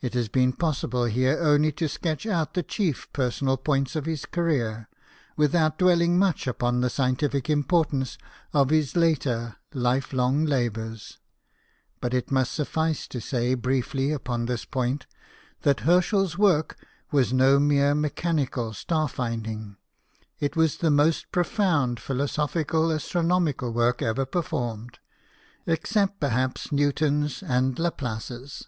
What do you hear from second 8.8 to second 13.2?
later life long labours; but it must suffice to